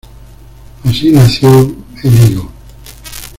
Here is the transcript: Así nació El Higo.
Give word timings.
Así 0.83 1.11
nació 1.11 1.75
El 2.03 2.17
Higo. 2.31 2.51